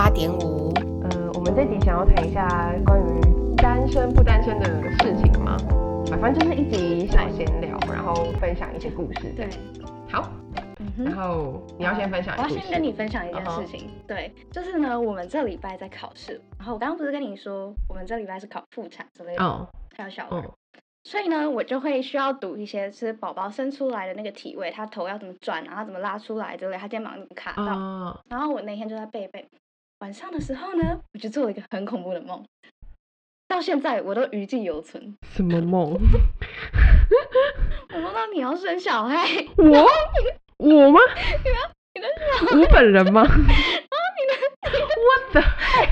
[0.00, 0.72] 八八点五。
[1.02, 2.48] 呃，我们这集想要谈一下
[2.86, 5.58] 关于单身不单身的事情吗？
[6.10, 9.30] 啊，反正就是一集小闲聊，然后分享一些故事。
[9.36, 9.46] 对，
[10.10, 10.32] 好。
[10.96, 12.48] 然后你要先分享一我要。
[12.48, 20.50] 先跟你分享一件事情对，就是呢，我们这礼拜在考试，然后我刚刚不是跟你说，我们这礼拜是考妇产之类的，哦，还有小儿，嗯
[21.04, 29.46] 所以呢，我就会需要读一些是宝宝生出来的那个体位，他头要怎么转，然后怎么拉出来之类，他肩膀怎么卡到，哦，然后我那天就在背背，
[30.00, 32.42] 晚上的时候呢，我就做了一个很恐怖的梦，
[33.46, 35.14] 到现在我都余悸犹存。
[35.34, 35.92] 什么梦？
[37.92, 39.26] 我梦到你要生小孩，
[39.56, 39.86] 我
[40.56, 41.00] 我吗？
[41.44, 41.58] 你的
[41.94, 43.22] 你的小我本人吗？
[43.22, 43.44] 然 后
[44.16, 44.32] 你的
[44.96, 45.40] 我的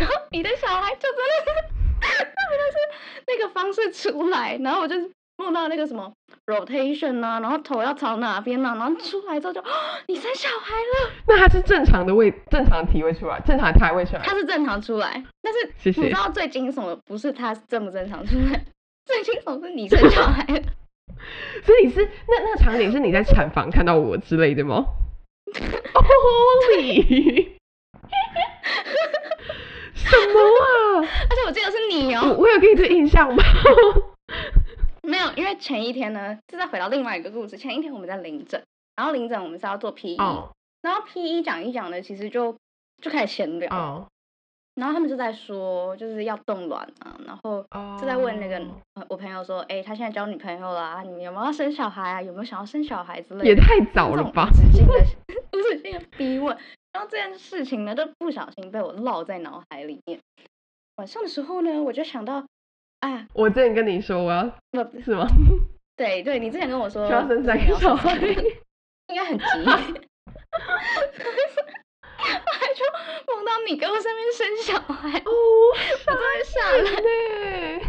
[0.00, 2.32] 然后你的小孩就真的是， 真的
[2.72, 2.76] 是
[3.26, 4.94] 那个方式出来，然后我就
[5.38, 6.12] 梦到那个什么
[6.46, 9.64] rotation 啊，然后头要朝哪边啊，然后出来之后就，哦
[10.06, 14.22] 你生小孩了，那他是正常的位，正常的体位出来，正常胎位出来。
[14.22, 18.64] 他是正常出来，但是你知道最惊悚的不是他正不正常出来，
[19.06, 20.60] 最惊悚是你生小孩了。
[21.64, 24.84] 所以你是那那个场景是你在产房看到我之类的吗？
[25.94, 27.48] Holy！
[29.94, 31.08] 什么啊？
[31.30, 33.42] 而且我记得是你我哦，我有给你这印象吗？
[35.18, 38.62] 没有，因为前一天呢，这再回到另外一个故事，前一天我们在领诊，
[38.94, 42.56] 然后领诊我们是要做 P E，、哦然后 P E 讲一讲呢，其实就
[43.02, 44.06] 就开始闲聊，哦
[44.76, 48.58] 然后他们就在说，就是要冻卵啊，然后哦，就在问那个、
[48.94, 52.22] 呃我朋友说，哎、他现在交女朋友啦、你们有没有要生小孩啊？
[52.22, 53.46] 有没有想要生小孩之类的？
[53.48, 54.54] 也太早了吧无？
[54.54, 54.94] 止境的
[55.52, 56.56] 无止境的逼问，
[56.92, 60.20] 然后这件事情呢，就不小心被我烙在脑海里面。
[60.94, 62.46] 晚上的时候呢，我就想到，
[63.00, 65.26] 哎，我之前跟你说我要不，是吗？
[65.96, 69.44] 对对，你之前跟我说需要生三个小孩应该很急。
[72.14, 72.84] 我还就
[73.32, 75.30] 梦到你跟我身边生小孩，哦，
[75.72, 77.80] 我真的吓人，对，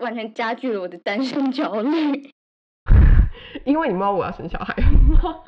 [0.00, 2.30] 完全加剧了我的单身焦虑。
[3.64, 4.74] 因为你梦到我要生小孩
[5.22, 5.42] 吗？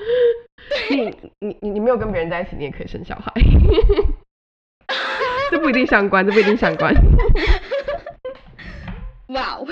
[0.91, 3.33] 你你你你没有跟别人在一起，你也可以生小孩，
[5.51, 6.93] 这不一定相关，这不一定相关。
[9.35, 9.67] 哇哦！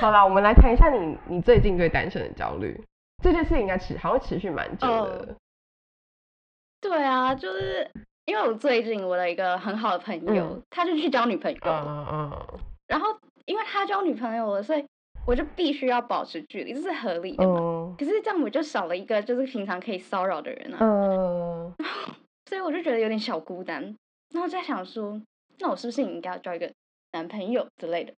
[0.00, 2.80] 好啦，我们来谈一下你你最近对单身的焦虑。
[3.22, 4.94] 这件事情应该持好像持续蛮久的。
[4.94, 5.36] 哦
[6.80, 7.90] 对啊，就是
[8.26, 13.08] 因为我最近我的一个很好的朋友，嗯他就去交女朋友了，嗯嗯然后
[13.46, 14.84] 因为他交女朋友了，所以
[15.26, 17.58] 我就必须要保持距离，这是合理的嘛。
[17.58, 21.74] 嗯可是这样我就少了一个就是平常可以骚扰的人啊，嗯，
[22.50, 23.96] 所以我就觉得有点小孤单。
[24.34, 25.18] 然后在想说，
[25.58, 26.70] 那我是不是也应该要交一个
[27.14, 28.12] 男朋友之类的？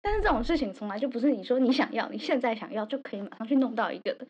[0.00, 4.26] 但是这种事情从来就不是你说你想要，你现在想要就可以马上去弄到一个的，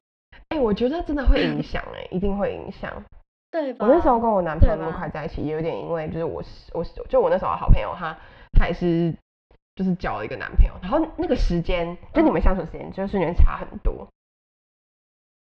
[0.49, 3.05] 哎、我觉得真的会影响哎、一定会影响。
[3.53, 3.87] 对吧？
[3.87, 8.16] 我那时候跟我男朋友那么快在一起，也有点因为就是我是我是就我那时候的好朋友，他
[8.53, 9.15] 他也是
[9.76, 14.09] 就是交了一个男朋友，然后那个时间就你们相处时间就瞬间差很多，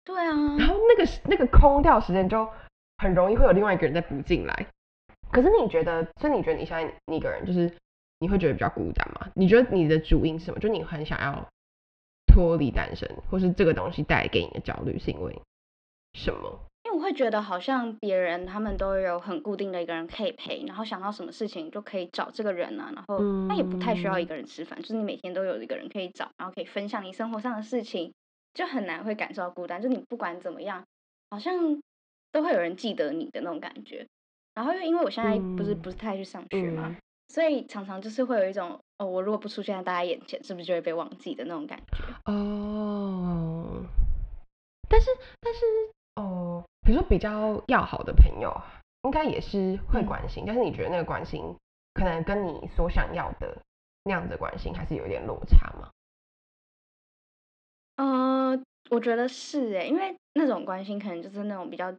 [0.05, 2.49] 对啊，然后那个那个空掉时间就
[2.99, 4.67] 很容易会有另外一个人再补进来。
[5.31, 7.71] 可是你觉得，所以你觉得你现在你一个人就是
[8.21, 9.31] 你会觉得比较孤单吗？
[9.35, 10.59] 你觉得你的主因是什么？
[10.61, 11.49] 就你很想要
[12.27, 15.41] 脱离单身，或是这个东西带给你的焦虑是因为
[16.15, 16.61] 什么？
[16.85, 23.19] 因为我会觉得好像别人他们都有很固定的一个人可以陪，然后想到什么事情就可以找这个人啊，然后
[23.49, 28.13] 他也不太需要一个人吃饭，就是你每天都有一个人可以找，然后可以分享你生活上的事情，
[28.55, 29.83] 就很难会感受到孤单。
[29.83, 30.83] 就你不管怎么样，
[31.31, 31.81] 好像
[32.33, 34.07] 都会有人记得你的那种感觉。
[34.55, 36.97] 然后又因为我现在不是嗯不是太去上学嘛，嗯
[37.29, 42.33] 所以常常就是会有一种哦，我如果不出现在大家眼前，是不是就会被忘记的那种感觉？
[42.33, 43.85] 哦，
[44.89, 45.07] 但是
[45.41, 45.61] 但是
[46.17, 48.53] 哦，比如说比较要好的朋友，
[49.03, 51.55] 应该也是会嗯关心，但是你觉得那个关心
[51.95, 53.57] 可能跟你所想要的
[54.05, 55.91] 那样子的关心还是有一点落差吗？
[57.97, 58.59] 呃，
[58.91, 61.93] 我觉得是诶，因为那种关心可能就是那种比较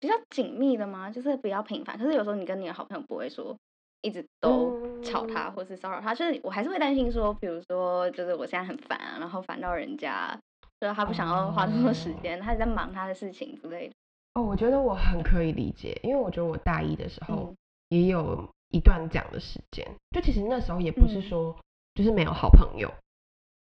[0.00, 1.96] 比较紧密的嘛，就是比较频繁。
[1.96, 3.56] 可是有时候你跟你的好朋友不会说
[4.02, 10.38] 一直都吵他嗯或是骚扰他，就是我还是会担心说，比如说就是我现在很烦啊，然后烦到人家，
[10.80, 12.16] 就是他不想要花那么多时哦。
[12.22, 13.94] 间，他在忙他的事情之类的。
[14.34, 17.56] 哦，我觉得我很可以理解，因为我觉得我大一的时候嗯。
[17.88, 21.28] 也有一段这样的时间，就其实那时候也不是嗯。
[21.28, 21.56] 说
[21.94, 22.88] 就是没有好朋友，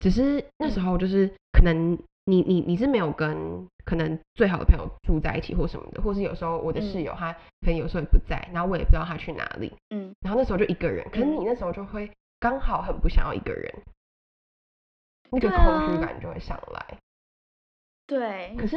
[0.00, 0.84] 只是那时嗯。
[0.84, 1.96] 候就是可能
[2.28, 13.75] 你你你是没有跟可能最好的朋友住在一起或什么的，或是有时候我的室嗯友他可能有时候也不在，然后我也不知道他去哪里，嗯，然后那时候就一个人，可是嗯你那时候就会刚好很不想要一个人，
[15.30, 16.98] 那个空虚啊感就会上来。
[18.06, 18.76] 对，可是，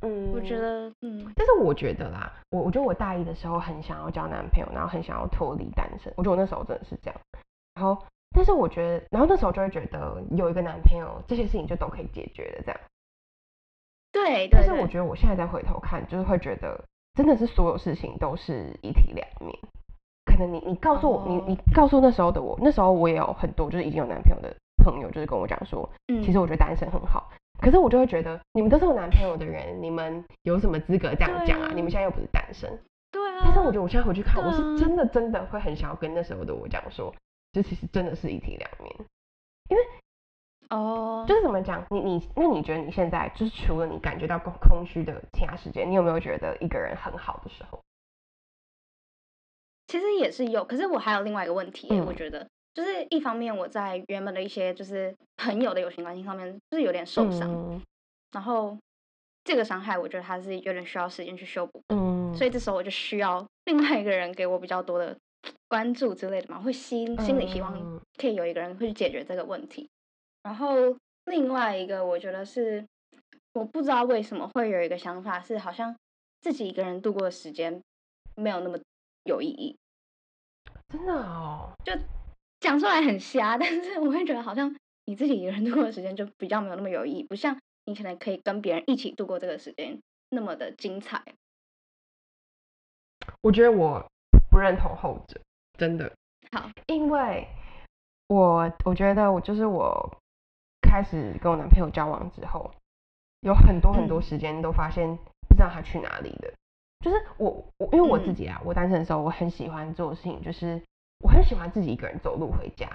[0.00, 6.12] 嗯，我觉得，嗯，但是我觉得啦，我我觉得我大一的时候很想要交男朋友，然后很想要脱离单身。
[6.16, 7.20] 我觉得我那时候真的是这样。
[7.74, 8.00] 然后，
[8.34, 12.80] 但是我觉得，然后那时候就会觉得有一个男朋友，这些事情就都可以解决的这样。
[14.12, 16.84] 对，但是我觉得我现在再回头看，就是会觉得
[17.14, 19.56] 真的是所有事情都是一体两面。
[20.24, 24.54] 可能你你告诉我，你你告诉那时候的我，那时候我也有很多就是已经有男朋友的
[24.84, 27.30] 朋友，就是跟我讲说，嗯，其实我觉得单身很好。
[27.60, 31.70] 可是我就会觉得，你们都是有男朋友的人，你们有什么资格这样讲啊？
[31.74, 32.70] 你们现在又不是单身。
[33.12, 33.42] 对啊。
[33.44, 37.14] 但是我觉得我现在回去看，我是真的真的会很想要跟那时候的我讲说，
[37.52, 38.94] 这其实真的是一体两面，
[39.68, 39.82] 因为。
[40.70, 41.84] 哦，就是怎么讲？
[41.90, 47.82] 你你那你觉得你现在就是除了你感觉到空空虚的其他时间，你有没有觉得一个人很好的时候？
[49.88, 57.82] 其实也是有，可是我还有另外一个问题，我觉得就是一方面我在原本的一些就是朋友的友情关系上面就是有点受伤，
[58.30, 58.78] 然后
[59.42, 65.18] 这个伤害我觉得它是有点需要时间去修补，嗯，所以这时候我就需要另外一个人给我比较多的
[65.68, 69.88] 关注之类的嘛，会心心里希望可以有一个人会去解决这个问题。
[70.42, 70.96] 然后
[71.26, 72.84] 另外一个，我觉得是
[73.52, 75.94] 我不知道为什么会有一个想法，是好像
[76.40, 77.82] 自己一个人度过的时间
[78.34, 78.78] 没有那么
[79.24, 79.76] 有意义。
[80.88, 81.92] 真的哦，就
[82.58, 90.00] 讲出来很瞎， 但是我会觉得好像你自己一个人度过的时间就比较没有那么有意义，不像你可能可以跟别人一起度过这个时间
[90.30, 91.22] 那么的精彩。
[93.42, 94.19] 我觉得我不
[94.60, 95.40] 认同后者，
[95.78, 96.12] 真的。
[96.52, 97.48] 好，因为
[98.28, 100.16] 我我觉得我就是我。
[100.82, 102.68] 开始跟我男朋友交往之后，
[103.42, 105.16] 有很多很多时间都发现
[105.46, 106.52] 不知道他去哪里了。
[106.98, 110.82] 就是我我因为我自己啊，我单身的时候我很喜欢做的事情，就是
[111.20, 112.90] 我很喜欢自己一个人走路回家，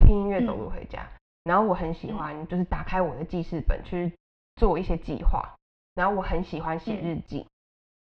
[0.00, 1.08] 听音乐走路回家。
[1.44, 4.12] 然后我很喜欢就是打开我的记事本去
[4.56, 5.56] 做一些计划。
[5.94, 7.46] 然后我很喜欢写日记。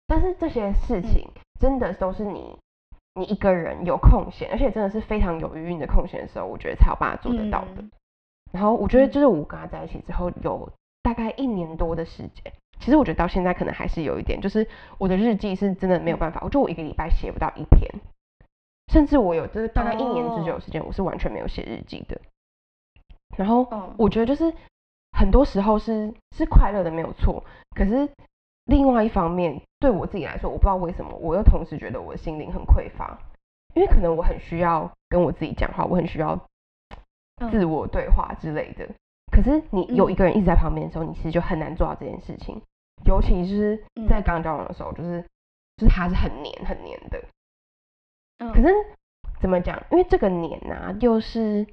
[0.08, 1.30] 但是这些事情
[1.62, 2.58] 真的都是你
[3.14, 7.84] 你一个人有空闲，而且真的是非常有余韵的空闲的时候，我觉得才有办法做得到的。
[8.52, 10.70] 然后我觉得，就是我跟他在一起之后，有
[11.04, 12.52] 大概一年多的时间。
[12.80, 14.68] 其实我觉得到现在可能还是有一点，就是
[14.98, 16.42] 我的日记是真的没有办法。
[16.44, 17.88] 我就我一个礼拜写不到一篇，
[18.92, 22.20] 甚至我有就是大概一年之久的时间，我是完全没有写日记的。
[23.38, 23.68] 然后
[23.98, 24.52] 我觉得就是
[25.12, 27.44] 很多时候是是快乐的没有错，
[27.76, 28.10] 可是
[28.66, 33.20] 另外一方面对我自己来说，我不知道为什么，我又同时觉得我的心灵很匮乏，
[33.74, 36.40] 因为可能我很需要跟我自己讲话，我很需要。
[37.50, 38.88] 自我对话之类的，
[39.32, 42.62] 可是你有一个人一直在旁边的时候，你其实就很难做到这件事情。
[43.04, 45.26] 尤其是在刚交往的时候，就是
[45.76, 47.20] 就是他是很黏很黏的。
[48.54, 48.68] 可是
[49.40, 49.82] 怎么讲？
[49.90, 51.66] 因为这个黏啊，又是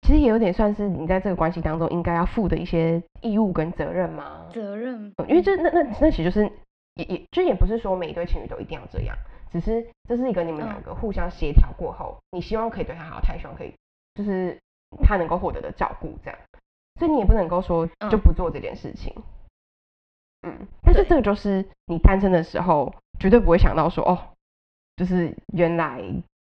[0.00, 4.46] 其实也有点算是你在这个关系当中应该要负的一些义务跟责任嘛。
[4.50, 5.12] 责任。
[5.28, 6.50] 因为这那那那其实就是
[6.94, 9.16] 也也就也不是说每一对情侣都一定要这样，
[9.52, 13.74] 只是这是一个你们两个互相协调过后，你希望可以对他好，他也希望可以
[14.14, 14.58] 就是。
[15.04, 16.40] 他能够获得的照顾，这样，
[16.98, 19.14] 所以你也不能够说就不做这件事情。
[20.42, 24.34] 嗯，但是这个就是你单身的时候绝对不会想到说，哦，
[24.96, 26.02] 就是原来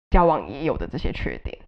[0.09, 1.59] 交往也有的这些缺点。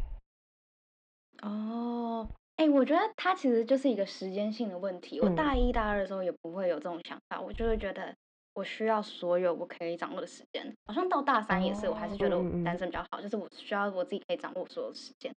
[1.43, 5.21] 哦，哎，我觉得它其实就是一个时间性的问题。
[5.21, 8.15] 我大一、大二的时候也不会有这种想法，我就会觉得
[8.55, 10.73] 我需要所有我可以掌握的时间。
[10.87, 15.31] 好像到大三也是，我还是觉得我单身比较好，就是我需要我自己可以掌握所有时间。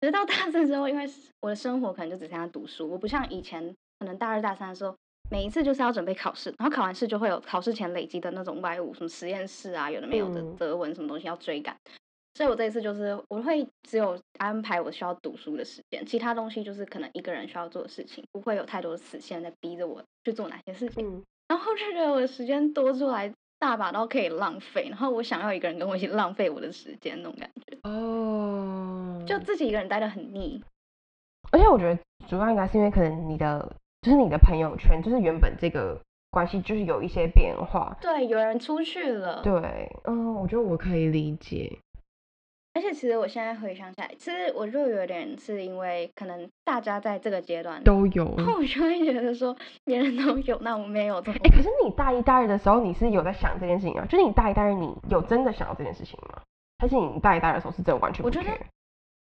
[0.00, 1.04] 直到大四之后，因为
[1.40, 4.94] 我的生活可能就只剩下读书，我不像以前可能大二大三的时候，
[5.30, 11.74] 每一次就是要准备考试，然后考完试就会有考试前累积的那种外务，什么实验室啊，有的没有的德文什么东西要追赶，
[12.34, 29.22] 所以我这一次就是我会只有安排我需要读书的时间，其他东西就是可能一个人需要做的事情，不会有太多的死线在逼着我去做哪些事情，然后就觉得我的时间多出来大把都可以浪费，然后我想要一个人跟我一起浪费我的时间那种感觉哦。
[29.24, 30.60] 就自己一个人待的很腻，
[31.52, 31.96] 而且我觉得
[32.26, 35.96] 主要应该是因为可能你的就是你的朋友圈，就是原本这个
[36.30, 41.78] 关系就是有一些变化，对，有人出去了，对，嗯，我觉得我可以理解。
[42.74, 51.38] 而且其实我现在回想起来，其实我就有点是因为可能大家在这个阶段都有，然后我就会觉得说别人都有，那我没有这么。
[51.44, 54.04] 哎，可是你大一、大二的时候，你是有在想这件事情啊？
[54.06, 56.42] 就是你大一、大二，你有真的想到这件事情吗？
[56.78, 58.58] 还是你大一、大二的时候是真的完全不 care？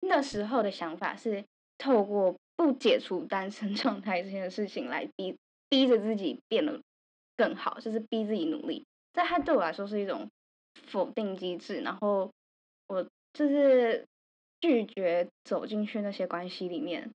[0.00, 1.44] 那时候的想法是
[1.76, 5.36] 透过不解除单身 状态这件事情来逼
[5.68, 6.80] 逼着自己变得
[7.36, 8.86] 更好，就是逼自己努力。
[9.12, 10.28] 但它对我来说是一种
[10.86, 12.30] 否定机制，然后
[12.88, 14.06] 我就是
[14.60, 17.10] 拒绝走进去那些关系里面，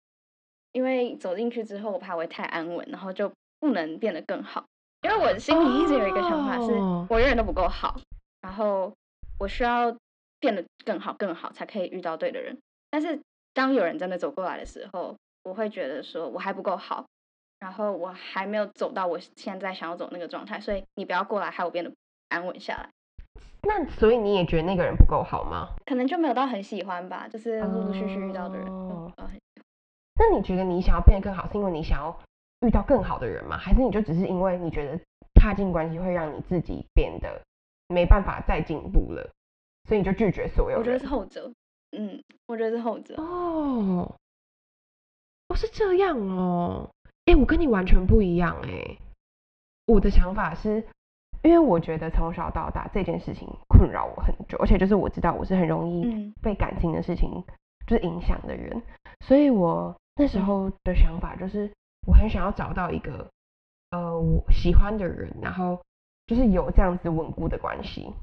[0.74, 4.66] 因为走进去之后我怕我会太安稳，然后就不能变得更好，
[5.02, 6.74] 因为我心里一直有一个想法是，
[7.10, 8.00] 我永远都不够好，
[8.42, 8.94] 然后
[9.40, 9.98] 我需要
[10.40, 12.56] 变得更好更好才可以遇到对的人。
[12.92, 13.20] 但是
[13.54, 17.08] 当有人真的走过来的时候，我会觉得说我还不够好，
[17.60, 21.92] 然后我还没有走到我现在想要走那个状态，所以你不要过来害我变得
[22.28, 22.90] 安稳下来。
[23.64, 25.70] 那所以你也觉得那个人不够好吗？
[25.86, 28.68] 可能就没有到很喜欢吧，就是陆陆续续遇到的人。
[28.68, 29.12] 哦
[30.22, 32.20] 那你觉得你想要变得更好，是因为你想要
[32.68, 33.58] 遇到更好的人吗？
[33.58, 35.00] 还是你就只是因为你觉得
[35.34, 37.42] 踏进关系会让你自己变得
[37.88, 39.30] 没办法再进步了，
[39.88, 40.80] 所以你就拒绝所有人？
[40.80, 41.50] 我觉得是后者。
[41.92, 43.16] 嗯，我觉得是后者。
[43.16, 44.14] 哦，
[45.48, 46.90] 哦是这样哦。
[47.24, 48.98] 哎，我跟你完全不一样哎。
[49.86, 50.86] 我的想法是，
[51.44, 57.44] 因为我觉得从小到大这件事情困扰我很久，而且就是我知道我是很容易被感情的事情
[57.88, 58.82] 就是影响的人，
[59.22, 59.96] 所以我。
[60.22, 61.72] 那时候的想法就是，
[62.06, 63.26] 我很想要找到一个
[63.92, 65.82] 呃我喜欢的人，然后
[66.28, 68.14] 就是有这样子稳固的关系，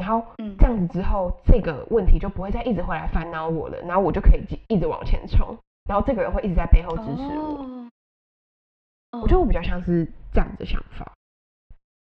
[0.00, 0.26] 然后
[0.58, 5.56] 这样子之后，这个问题就不会再一直回来烦恼我了，然后我就可以一直往前冲，
[5.88, 7.88] 然后这个人会一直在背后支持我。
[9.22, 11.12] 我觉得我比较像是这样的想法。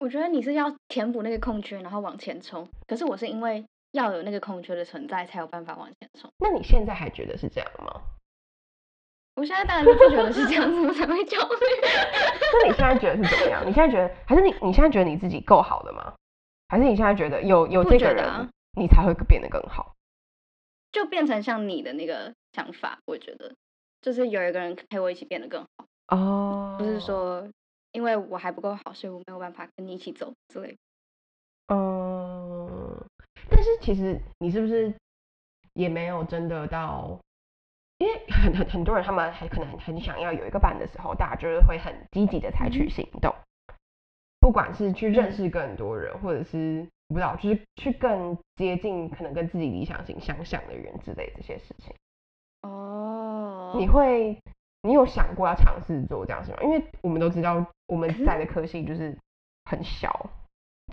[0.01, 6.31] 我觉得你是要填补那个空缺，然后往前冲，可是我是因为要有那个空缺的存在，才有办法往前冲。
[6.39, 8.01] 那你现在还觉得是这样吗？
[9.37, 11.67] 我现在当然就不觉得是这样子，我才会焦虑。
[12.63, 13.63] 那你现在觉得是怎么样？
[13.67, 14.55] 你现在觉得还是你？
[14.63, 16.15] 你现在觉得你自己够好的吗？
[16.69, 19.95] 还是你现在觉得有有这个人，你才会变得更好？
[20.93, 23.55] 就变成像你的那个想法，我觉得
[24.01, 26.77] 就是有一个人陪我一起变得更好哦。
[26.79, 27.47] 不是说
[27.93, 30.77] 因为我还不够好，所以我没有办法跟你一起走之类。
[31.69, 33.05] 嗯，
[33.49, 34.93] 但是其实你是不是
[35.75, 37.19] 也没有真的到？
[37.99, 43.35] 因为很很很多人，他们还可能很想要有一个伴的时候，大家就是会很积极的采取行动，
[44.41, 51.95] 不管是去认识更多人，或者是不知道，就是去更接近可能跟自己理想型相像的人之类这些事情。
[52.63, 54.39] 哦，你会，
[54.83, 56.59] 你有想过要尝试做这样事吗？
[56.63, 59.17] 因为我们都知道我们在的科系就是
[59.65, 60.31] 很小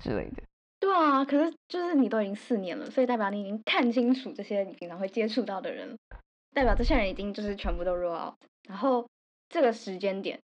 [0.02, 0.44] 之类的。
[0.80, 5.98] 对啊，可是就是你都已经四年了，所以代表你已经看清楚这些你平常会接触到的人。
[6.54, 8.34] 代表这些人已经就是全部都 roll out，
[8.68, 9.08] 然后
[9.48, 10.40] 这个时间点，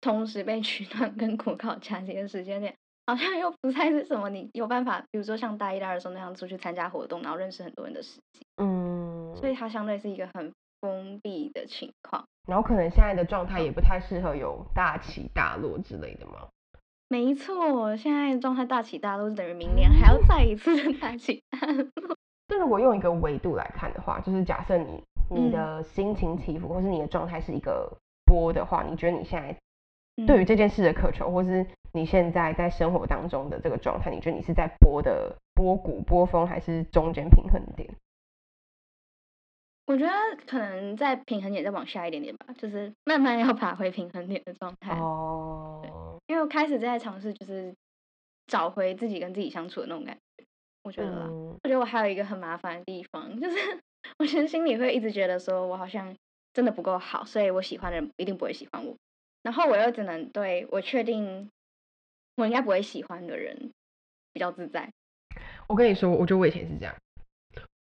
[0.00, 2.74] 同时被取暖跟国考夹击的时间点，
[3.06, 8.40] 好像又不再是什么你有办法，比如说像大一、大二的时候那样出去参加活动，然后认识很多人的时机。
[8.56, 12.24] 嗯，所以它相对是一个很封闭的情况。
[12.46, 16.48] 然后可能现在的状态也不太适合有大起大落之类的吗？
[17.08, 22.16] 没错，现在状态大起大落，就等于明年还要再一次大起大落。
[22.46, 25.02] 但如果用一个维度来看的话，就是假设你。
[25.30, 29.54] 你的心情起伏，或是你的状态是一个波的话，你觉得你现在
[30.26, 37.94] 对于这件事的渴求，或是你现在在生活当中的这个状态，你觉得你是在波的波谷、波峰，还是中间平衡点？
[39.88, 40.12] 我觉得
[40.46, 44.92] 可能在平衡点再往下一点点吧，就是慢慢要爬回平衡点的状态。
[44.92, 46.20] 哦。
[46.26, 47.74] 因为我开始在尝试，就是
[48.46, 50.44] 找回自己跟自己相处的那种感觉。
[50.82, 53.56] 我觉得，我觉得我还有一个很麻烦的地方，就是。
[54.18, 56.14] 我其实心里会一直觉得，说我好像
[56.52, 58.96] 真的不够好，所以我喜欢的人一定不会喜欢我。
[59.42, 61.50] 然后我又只能对我确定
[62.36, 63.72] 我应该不会喜欢的人
[64.32, 64.88] 比较自在。
[65.66, 66.94] 我跟你说，我觉得我以前是这样。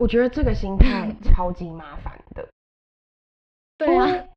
[0.04, 2.50] 我觉得这个心态 超级麻烦的。
[3.80, 4.28] 对啊。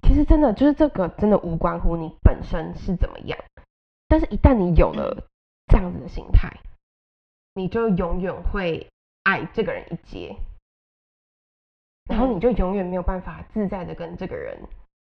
[0.00, 3.38] 其实真的就是这个，真的无关乎你本身是怎么样。
[4.06, 5.28] 但是，一旦你有了
[5.66, 6.58] 这样子的心态，
[7.52, 8.88] 你就永远会
[9.24, 10.34] 爱这个人一截。
[12.04, 14.58] 然后你就永远没有办法自在的跟这个人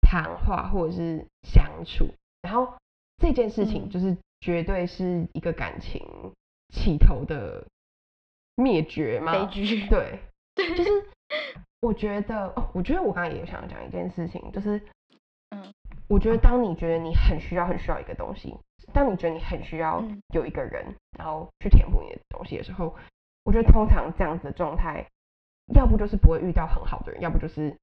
[0.03, 2.75] 谈话或者是相处，然后
[3.17, 6.01] 这件事情就是绝对是一个感情
[6.73, 7.67] 起头的
[8.57, 9.33] 灭绝吗？
[9.33, 9.87] 悲剧。
[9.89, 10.19] 对，
[10.55, 10.91] 就是
[11.81, 14.81] 我觉得哦，我觉得我刚刚也想讲一件事情，就是
[15.51, 15.73] 嗯，
[16.09, 18.57] 我觉得当你觉得你很需要很需要一个东西，
[18.93, 20.03] 当你觉得你很需要
[20.35, 22.95] 有一个人，然后去填补你的东西的时候，
[23.45, 25.07] 我觉得通常这样子的状态。
[25.75, 27.75] 要不就是不会遇到很好的人，要不就是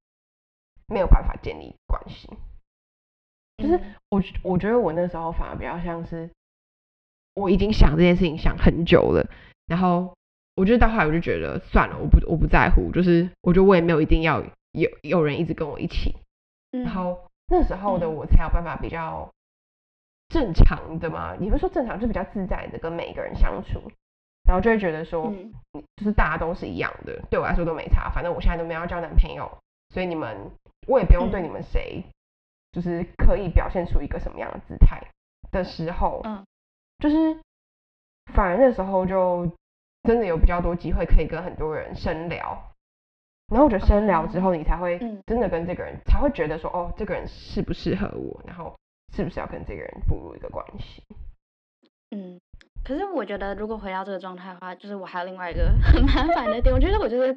[0.86, 2.30] 没有办法建立关系。
[3.56, 6.30] 就是我我觉得我那时候反而比较像是
[7.34, 9.28] 我已经想这件事情想很久了，
[9.66, 10.16] 然后
[10.54, 14.42] 我觉得到后来我就觉得算了，我不我不在乎，就是我觉得我也没有一定要
[14.72, 16.14] 有有人一直跟我一起。
[16.70, 17.18] 然后
[17.48, 19.30] 那时候的我才有办法比较
[20.28, 23.80] 正常的嘛，你会说正常就比较自在的跟每一个人相处。
[24.44, 25.32] 然后就会觉得说，
[25.96, 28.10] 就是大家都是一样的，对我来说都没差。
[28.10, 29.48] 反正我现在都没有交男朋友，
[29.90, 30.50] 所以你们
[30.88, 32.02] 我也不用对你们谁
[32.72, 35.00] 就是刻意表现出一个什么样的姿态
[35.52, 36.44] 的时候，嗯，
[36.98, 37.38] 就是
[38.34, 39.48] 反而那时候就
[40.02, 42.70] 真的有比较多机会可以跟很多人深聊。
[43.48, 48.74] 然后我觉得深聊之后，你才会真的跟这个人才会觉得说，哦，这个人适不适合我，然后
[49.14, 51.02] 是不是要跟这个人步入一个关系。
[52.10, 52.40] 嗯，
[52.82, 57.36] 可是我觉得如果回到这个状态的话，就是我还有另外一个很 麻烦的点，我觉得我觉得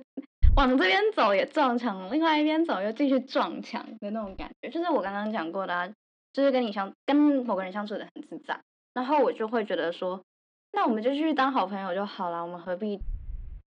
[0.55, 4.69] 往这边走也撞墙，另外一边走又继续撞墙的那种感觉。
[4.69, 5.93] 就是我刚刚讲过的，
[6.31, 8.57] 就是跟你相跟某个人相处的很自在，
[8.93, 10.21] 然后我就会觉得说，
[10.75, 12.99] 那我们就继续当好朋友就好了，我们何必？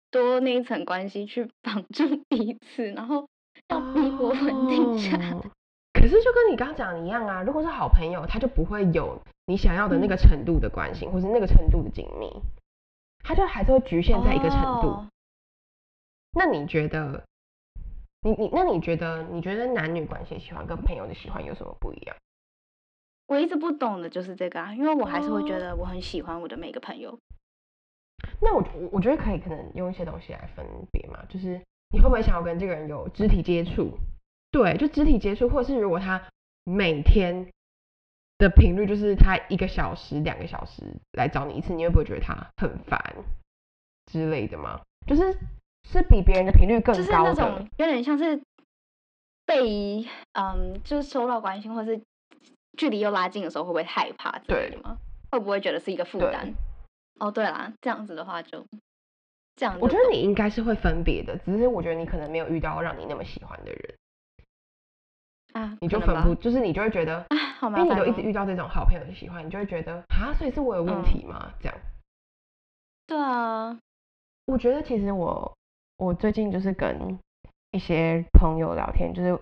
[0.10, 3.28] 多那一层关系去 绑住彼此，然后
[3.70, 5.32] 要逼我稳定下来。
[5.94, 12.32] 可是就跟你刚刚讲的一样啊，如果是好朋友，他就不会有你想要的那个程度的关系，或是那个程度的紧密，
[13.24, 15.06] 他就还是会局限在一个程度。
[16.32, 17.24] 那你觉得，
[18.22, 22.16] 你你那你觉得，你觉得男女关系喜欢跟朋友的喜欢有什么不一样？
[23.28, 27.18] 我一直不懂的就是这个啊，因为我还是会觉得我很喜欢我的每个朋友。
[28.42, 31.62] 那我我我觉得可以，可能用一些东西来分别嘛，就是
[31.94, 33.98] 你会不会想要跟这个人有肢体接触？
[34.52, 36.22] 对，就肢体接触，或者是如果他
[36.64, 37.52] 每天
[38.38, 43.00] 的频率就是他一个小时、两个小时来找你一次，你会不会觉得他很烦
[44.12, 44.82] 之类的吗？
[45.06, 45.38] 就是
[45.90, 48.42] 是比别人的频率更高的，有点像是
[49.46, 52.02] 被嗯，就是收到关心，或是
[52.78, 54.98] 距离又拉近的时候，会不会害怕之类的吗？
[55.32, 56.54] 会不会觉得是一个负担？
[57.20, 58.66] 哦，对啦，这样子的话就
[59.56, 59.78] 这样。
[59.82, 63.96] 我觉得你应该是会分别的，只是我觉得你可能没有遇到让你那么喜欢的人
[65.54, 67.86] 啊，你就分不，就是你就会觉得啊，好麻烦。
[67.86, 71.52] 因为你都一直遇到这种好朋友的喜欢，你就会觉得啊，所以是我有问题吗？
[71.60, 71.78] 这样。
[73.08, 73.80] 对啊，
[74.46, 75.58] 我觉得其实我
[75.98, 77.18] 我最近就是跟
[77.72, 79.38] 一些朋友聊天，就是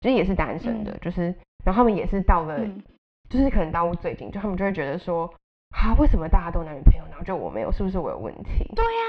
[0.00, 2.58] 其实也是单身的，就是然后他们也是到了，
[3.28, 5.32] 就是可能到最近，就他们就会觉得说。
[5.70, 7.70] 啊，为什么大家都男女朋友，然后就我没有？
[7.70, 8.64] 是不是我有问题？
[8.74, 9.02] 对呀，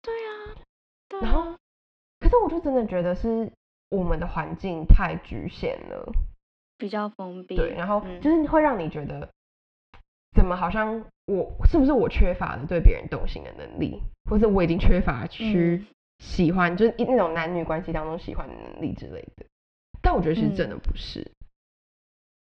[0.00, 0.30] 对呀。
[1.20, 1.54] 然后，
[2.18, 3.52] 可是我就真的觉得是
[3.90, 6.10] 我们的环境太局限了，
[6.78, 7.56] 比较封闭。
[7.56, 9.28] 对，然后就是会让你觉得，
[10.34, 15.84] 怎么好像我是不是我缺乏了对别人动心的能力，或者我已经缺乏去
[16.20, 19.44] 喜欢，就是那种男女关系当中喜欢的能力之类的。
[20.00, 21.30] 但我觉得是真的不是。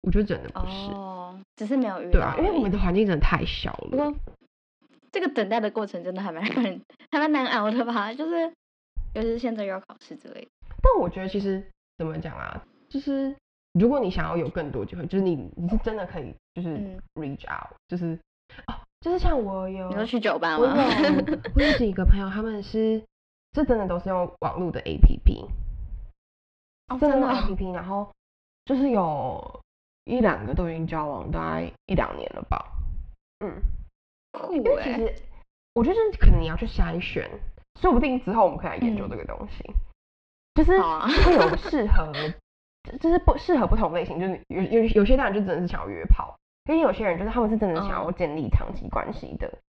[0.04, 2.12] 我觉得真的不是，哦，只是没有遇到。
[2.12, 4.14] 对啊，因为我们的环境真的太小了。
[5.12, 8.14] 这个等待的过程真的还蛮 让人还蛮难熬的吧？
[8.14, 8.52] 就是，
[9.14, 10.48] 尤其是现在又要考试之类的。
[10.82, 11.64] 但我觉得其实
[11.98, 12.64] 怎么讲啊？
[12.90, 13.36] 就是
[13.74, 18.18] 如果你想要有更多机会，就是你你是真的可以，就是 reach out，就是
[18.68, 20.64] 哦，就是像我有，你说去酒吧吗？
[20.64, 23.04] 我有，我有几个朋友，他们是
[23.52, 25.46] 这真的都是用网络的 A P P，
[27.00, 28.10] 真的 A P P，然后
[28.66, 29.61] 就是有。
[30.06, 32.66] 一两个都已经交往大概一两年了吧，
[33.40, 33.62] 嗯，
[34.52, 35.14] 因为其实
[35.74, 37.30] 我觉得可能你要去筛选，
[37.80, 39.74] 说不定之后我们可以来研究这个东西，
[40.56, 42.12] 就是会有适合，
[43.00, 46.36] 就是不适合不同类型，就是有有有些人就真的是想要约炮，
[46.66, 49.60] 因为有些人就是他们是真的想要建立长期关系的，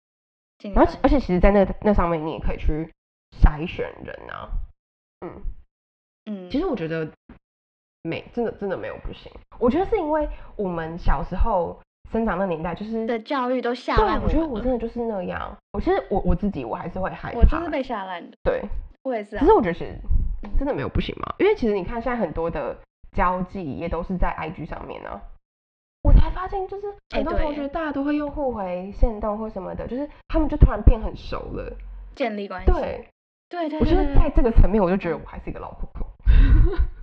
[0.74, 2.90] 然后而且其实，在那那上面你也可以去
[3.40, 4.48] 筛选人啊，
[5.20, 5.42] 嗯。
[6.24, 7.10] 嗯，其实我觉得。
[8.02, 9.30] 没，真的真的没有不行。
[9.58, 11.78] 我觉得是因为我们小时候
[12.10, 14.20] 生长的年代，就是的教育都下烂。
[14.22, 15.56] 我觉得我真的就是那样。
[15.72, 17.38] 我其实我我自己我还是会害怕。
[17.38, 18.36] 我就是被下烂的。
[18.42, 18.62] 对，
[19.04, 19.38] 我也是。
[19.38, 19.96] 可是我觉得是
[20.58, 22.76] 真的没有不行嘛，因为其实你看现在很多的
[23.12, 25.20] 交际也都是在 IG 上面呢。
[26.02, 31.72] 我才发现，就是很多同学大家都会用互回线动或什么的，就是他们就突然变很熟了，
[32.16, 32.72] 建立关系。
[32.72, 33.08] 对
[33.48, 33.78] 对对。
[33.78, 36.04] 我觉得在这个层面，我就觉得我还是一个老婆婆。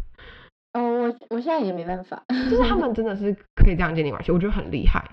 [0.73, 5.03] 哦，我我现在也没办法，就是他们真的是可以这样建立关系，我觉得很厉害。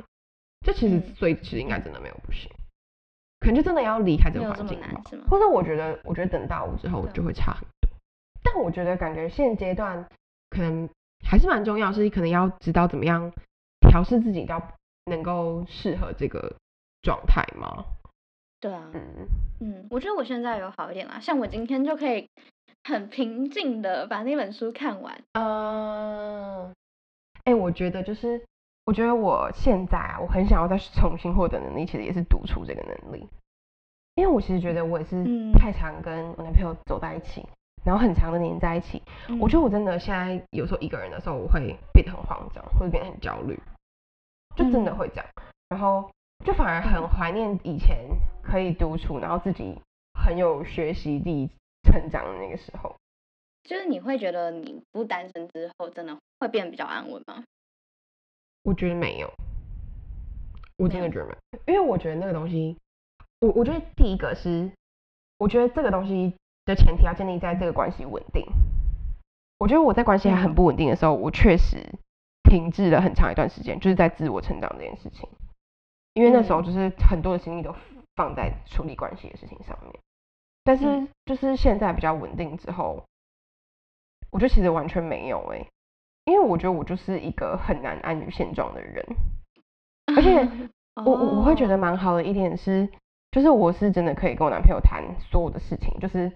[0.65, 2.51] 这其实，所以其实应该真的没有不行，
[3.41, 5.03] 可能就真的要离开这个环境吧。
[5.31, 7.91] 或者我觉得，我觉得等到我之后就会差很多。
[8.43, 10.07] 但我觉得感觉现阶段
[10.51, 10.89] 可能
[11.25, 13.33] 还是蛮重要，是可能要知道怎么样
[13.89, 14.61] 调试自己，到
[15.07, 16.57] 能够适合这个
[17.03, 17.85] 状态吗？
[18.61, 19.29] 对啊，嗯
[19.61, 22.29] 嗯，我觉得我现在有好一点啦，像我今天就可以。
[22.87, 25.21] 很平静的把那本书看完。
[25.33, 26.73] 嗯，
[27.43, 28.41] 哎，我觉得就是，
[28.85, 33.29] 我觉得我现在啊，我很想要再重新获得能力，其实也是独处这个能力。
[34.15, 37.45] 因为我其实觉得我也是太常跟我男朋友走在一起，
[37.85, 39.03] 然后很长的黏在一起。
[39.41, 43.61] 我觉得我真的现在有时候一个人的时候，我会变得很慌张，或者变得很焦虑，
[44.55, 45.27] 就真的会这样。
[45.69, 46.09] 然后
[46.45, 48.07] 就反而很怀念以前
[48.45, 49.77] 可以独处，然后自己
[50.15, 51.51] 很有学习力。
[51.99, 52.95] 成长的那个时候，
[53.65, 57.43] 就是你会觉得你不单身之后，真的会变得比较安稳吗？
[58.63, 59.33] 我觉得没有，
[60.77, 62.77] 我真的觉得没有，因为我觉得那个东西，
[63.41, 64.71] 我我觉得第一个是，
[65.39, 66.35] 我觉得这个东西
[66.67, 68.45] 的前提要建立在这个关系稳定。
[69.59, 71.83] 我觉得我在关系还很不稳定的时候，我确实
[72.43, 75.27] 停滞了很长一段时间，就是在自我成长这件事情，
[76.13, 77.75] 因为那时候就是很多的心力都
[78.17, 79.95] 放在处理关系的事情上面。
[80.67, 83.03] 但是就是现在比较稳定之后，
[84.31, 85.67] 我觉得其实完全没有哎。
[86.25, 89.07] 因为我觉得我就是一个很难安于现状的人，
[90.17, 92.89] 而且我我我会觉得蛮好的一点是，
[93.31, 96.33] 就是我是真的可以跟我男朋友谈所有的事情，就是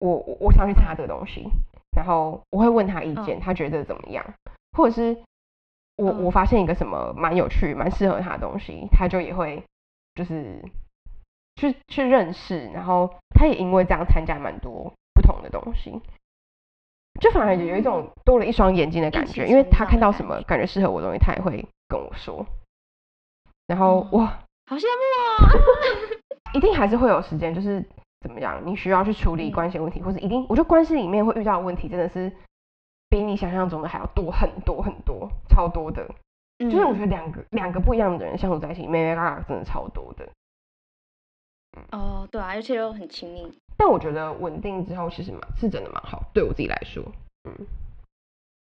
[0.00, 1.46] 我我想去参加这个东西，
[1.96, 4.34] 然后我会问他意见，他觉得怎么样，
[4.76, 5.16] 或者是
[5.94, 9.62] 我我发现一个什么蛮有趣、蛮适合他的东西，他就也会
[10.16, 10.60] 就是
[11.56, 16.00] 去去认识，然后他也因为这样参加蛮多不同的东西。
[17.20, 22.44] 就反而有一种多了一双眼睛的感觉，因为他看到什么感觉适合我的东西，他也会跟我说。
[23.66, 24.26] 然后哇，
[24.66, 25.52] 好羡慕啊！
[26.54, 27.84] 一定还是会有时间，就是
[28.20, 32.32] 怎么样，你需要去处理关系问题，或者一定，我觉得关系里面会遇到的问题，真的是
[33.08, 36.06] 比你想象中的还要多很多很多，超多的。
[36.58, 40.28] 就是我觉得两个两个不一样的人相处在一起，妹妹嘎嘎真的超多的。
[41.90, 43.50] 哦，对啊，而且又很亲密。
[43.76, 47.02] 但我觉得稳定之后其实蛮是真的蛮好，对我自己来说，
[47.44, 47.66] 嗯。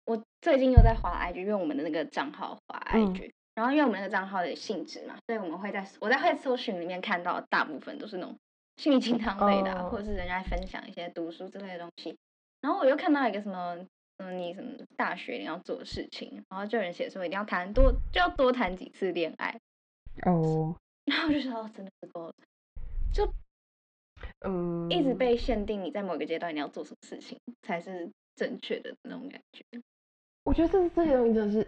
[0.05, 8.37] 我最近又在滑 IG，因为我们的那个账号滑 IG，然后因为我们那个账号的性质嘛，所以我们会在我在会搜寻里面看到大部分都是那种
[8.77, 12.15] 心理鸡汤类的，或者是人家分享一些读书之类的东西。
[12.61, 13.75] 然后我又看到一个什么，
[14.17, 19.59] 嗯，你什么大学你要做的事情，然后就有人写说一定要谈多就要多谈几次恋爱。
[20.27, 20.75] 哦。
[21.05, 22.33] 然后我就说真的是够了，
[23.15, 23.33] 就。
[24.41, 29.63] 嗯，一直被限定你在某个阶段你要做什么事情才是正确的那种感觉。
[30.43, 31.67] 我觉得这这些东西真的是，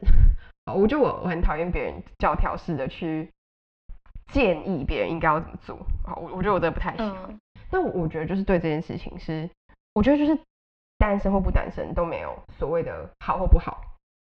[0.65, 3.29] 我觉得我我很讨厌别人教条式的去
[4.31, 5.77] 建议别人应该要怎么做。
[6.05, 7.39] 好，我我觉得我真的不太喜欢。
[7.69, 9.49] 但我觉得就是对这件事情是，
[9.93, 10.39] 我觉得就是
[10.97, 13.81] 单身或不单身都没有所谓的好或不好。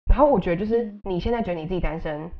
[0.09, 2.31] 然后我觉得就是你现在觉得你自己单身，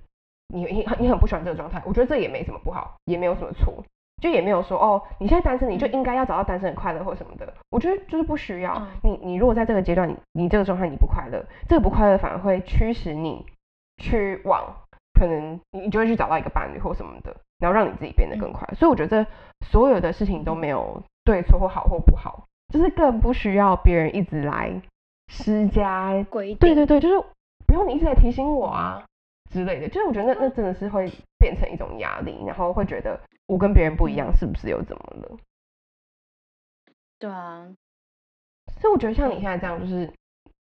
[0.48, 3.84] 你你你很不喜欢这个状态，我觉得这也没什么不好，也没有什么错。
[4.20, 7.54] 就也没有说哦，你现在单身，你就应该要找到单身的快乐或什么的。
[7.70, 9.20] 我觉得就是不需要你。
[9.24, 13.46] 你如果在这个阶段，你你这个状态你不快乐，这个不快乐反而会驱使你
[13.98, 14.64] 去往
[15.20, 18.68] 可能你就会去找到一个伴侣或什么的，然后让你自己变得更快。
[18.76, 19.26] 所以我觉得
[19.68, 24.82] 所有的事情都没有对错或好或不好，就是更不需要别人一直来
[25.28, 26.58] 施加规定。
[26.58, 27.28] 对对对，就是
[27.68, 29.04] 不用你一直在提醒我啊。
[29.50, 35.38] 之类的，就是我觉得那那真的是会变成一种压力，然后会觉得我跟别人不一样，是不是又怎么了？
[37.18, 37.68] 对啊，
[38.80, 40.12] 所以我觉得像你现在这样，就是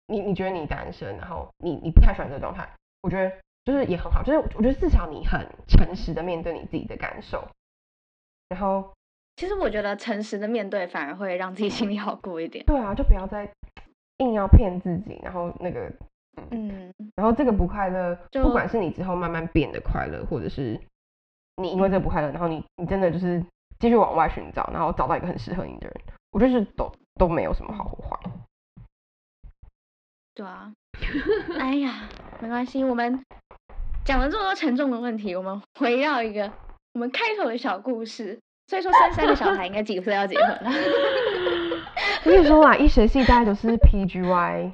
[0.06, 2.68] 你你觉得你单身，然后你你不太喜欢这个状态，
[3.02, 3.30] 我觉得
[3.64, 7.46] 就是也很好，就是我觉得至少你很诚实的面对你自己的感受，
[8.48, 8.94] 然后
[9.36, 12.64] 其实我觉得诚实的面对反而会让自己心里好过一点。
[12.64, 13.50] 对啊，就不要再
[14.18, 15.92] 硬要骗自己，然后那个。
[16.50, 20.80] 嗯，然后这个不快乐，不管是你之后慢慢变得快乐，或者是
[21.56, 23.44] 你因为这个不快乐，然后你你真的就是
[23.78, 25.94] 继续往外寻找，然后找到一个很适合你的人，
[26.32, 28.18] 我觉得是都都没有什么好或坏。
[30.34, 30.72] 对啊，
[31.58, 32.08] 哎呀，
[32.40, 33.24] 没关系，我们
[34.04, 36.52] 讲了这么多沉重的问题，我们回到一个
[36.92, 38.38] 我们开头的小故事。
[38.68, 40.60] 所以说，三三个小孩应该几岁要结婚了？
[42.26, 44.72] 我跟你说啦，医学系大概都是 PGY。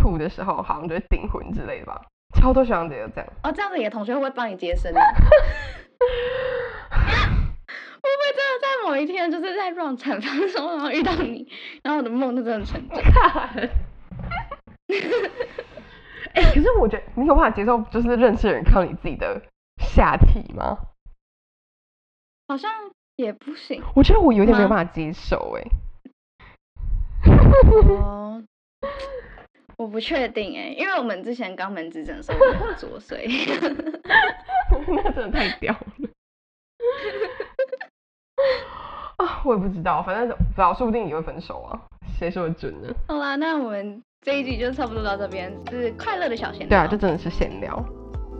[0.00, 2.00] 吐的时候好像就是订婚之类的吧，
[2.34, 3.26] 超多学长姐都这样。
[3.42, 5.00] 哦，这样子你的同学会不会帮你接生呢？
[8.02, 11.46] 会不会真的在某一天就是在撞产房的时候，然后遇到你，
[11.82, 12.98] 然后我的梦就真的成真？
[16.32, 19.42] 哎，可是我觉得你有办法接受，就是认识人看到你自己的
[19.78, 20.78] 下体吗？
[22.48, 22.70] 好像
[23.16, 23.82] 也不行。
[23.94, 25.62] 我觉得我有点没有办法接受，哎。
[28.00, 28.42] 哦。
[29.80, 33.16] 我不确定哎，因为我们之前肛门指诊的时候有作祟，
[34.86, 36.10] 那真的太屌了。
[39.16, 41.80] 啊，我也不知道，反正不知道，说不定也会分手啊，
[42.18, 42.94] 谁说的准呢？
[43.08, 46.68] 好啦，那我们这一集就差不多到这边，是快乐的小闲聊。
[46.68, 47.74] 对啊，这真的是闲聊。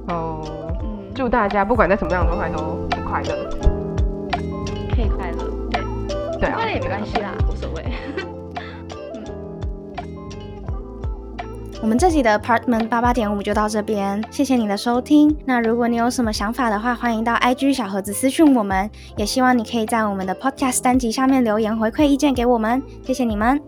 [0.09, 0.45] 哦，
[0.83, 3.49] 嗯，祝大家不管在什么样的状态都挺快乐，
[4.95, 5.81] 可以快乐，对，
[6.39, 7.85] 对啊，快乐也没关系啦，无所谓。
[11.83, 15.35] 我们这集的 Apartment 八八点五就到这边，谢谢你的收听。
[15.47, 23.59] 那如果你有什么想法的话，欢迎到 IG 小盒子私信我们，也希望你可以在我们的 Podcast 单集下面留言回馈意见给我们，谢谢你们。